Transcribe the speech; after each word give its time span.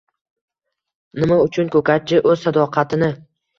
Nima 1.19 1.37
uchun 1.45 1.71
ko‘katchi 1.77 2.25
o‘z 2.35 2.43
sadoqatini 2.47 3.15